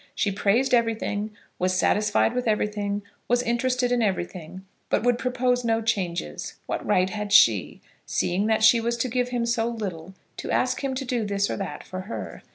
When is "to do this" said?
10.95-11.51